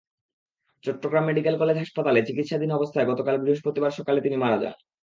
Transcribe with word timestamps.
Chittagong 0.83 1.23
medical 1.25 1.55
college 1.57 1.77
হাসপাতালে 1.77 2.19
চিকিৎসাধীন 2.27 2.71
অবস্থায় 2.71 3.09
গতকাল 3.11 3.35
বৃহস্পতিবার 3.37 3.91
সকালে 3.91 4.19
তিনি 4.21 4.37
মারা 4.37 4.57
যান। 4.57 4.75